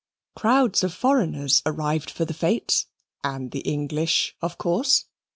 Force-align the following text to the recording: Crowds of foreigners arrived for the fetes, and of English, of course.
Crowds 0.35 0.83
of 0.83 0.91
foreigners 0.95 1.61
arrived 1.63 2.09
for 2.09 2.25
the 2.25 2.33
fetes, 2.33 2.87
and 3.23 3.53
of 3.53 3.61
English, 3.63 4.35
of 4.41 4.57
course. 4.57 5.05